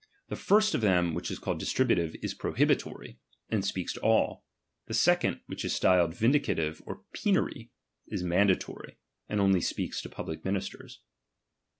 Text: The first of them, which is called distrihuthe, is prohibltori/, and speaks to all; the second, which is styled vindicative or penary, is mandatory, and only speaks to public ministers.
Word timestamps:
The 0.29 0.35
first 0.35 0.73
of 0.73 0.81
them, 0.81 1.13
which 1.13 1.29
is 1.29 1.37
called 1.37 1.61
distrihuthe, 1.61 2.15
is 2.23 2.33
prohibltori/, 2.33 3.19
and 3.49 3.63
speaks 3.63 3.93
to 3.93 4.01
all; 4.01 4.43
the 4.87 4.95
second, 4.95 5.41
which 5.45 5.63
is 5.63 5.75
styled 5.75 6.15
vindicative 6.15 6.81
or 6.87 7.03
penary, 7.15 7.69
is 8.07 8.23
mandatory, 8.23 8.97
and 9.29 9.39
only 9.39 9.61
speaks 9.61 10.01
to 10.01 10.09
public 10.09 10.43
ministers. 10.43 11.01